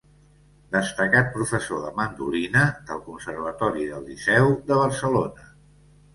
[0.75, 5.49] Destacat professor de mandolina del Conservatori del Liceu de Barcelona.